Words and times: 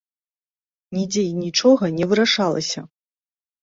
Нідзе 0.97 1.23
і 1.27 1.33
нічога 1.43 1.93
не 2.01 2.05
вырашалася! 2.11 2.79